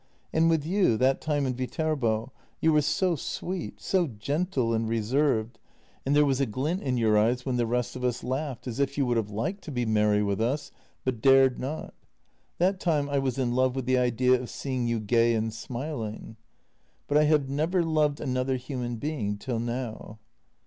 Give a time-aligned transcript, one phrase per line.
[0.33, 5.59] And with you that time in Viterbo— you were so sweet, so gentle and reserved,
[6.07, 8.27] and there was a glint in your eyes when the JENNY 276 rest of us
[8.27, 10.71] laughed as if you would have liked to be merry with us,
[11.05, 11.93] but dared not.
[12.57, 16.35] That time I was in love with the idea of seeing you gay and smiling."
[17.07, 20.17] But I have never loved another human being till now."